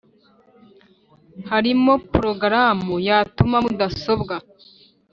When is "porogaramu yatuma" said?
2.11-3.57